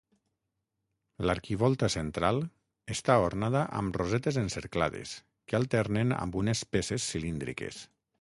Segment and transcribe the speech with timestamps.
[1.29, 2.39] L'arquivolta central
[2.95, 5.13] està ornada amb rosetes encerclades
[5.53, 7.85] que alternen amb unes peces cilíndriques.